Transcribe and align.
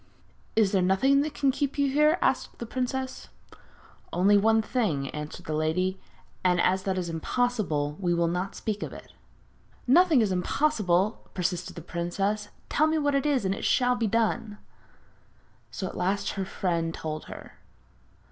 'Is 0.55 0.71
there 0.71 0.81
nothing 0.81 1.21
that 1.21 1.35
can 1.35 1.51
keep 1.51 1.77
you 1.77 1.87
here?' 1.87 2.17
asked 2.23 2.57
the 2.57 2.65
princess. 2.65 3.27
'Only 4.11 4.35
one 4.35 4.63
thing,' 4.63 5.09
answered 5.11 5.45
the 5.45 5.53
lady, 5.53 5.99
'and 6.43 6.59
as 6.59 6.81
that 6.85 6.97
is 6.97 7.07
impossible, 7.07 7.95
we 7.99 8.11
will 8.11 8.27
not 8.27 8.55
speak 8.55 8.81
of 8.81 8.93
it.' 8.93 9.13
'Nothing 9.85 10.21
is 10.21 10.31
impossible,' 10.31 11.29
persisted 11.35 11.75
the 11.75 11.83
princess. 11.83 12.49
'Tell 12.67 12.87
me 12.87 12.97
what 12.97 13.13
it 13.13 13.27
is, 13.27 13.45
and 13.45 13.53
it 13.53 13.63
shall 13.63 13.95
be 13.95 14.07
done.' 14.07 14.57
So 15.69 15.85
at 15.85 15.95
last 15.95 16.31
her 16.31 16.45
friend 16.45 16.95
told 16.95 17.25
her. 17.25 17.59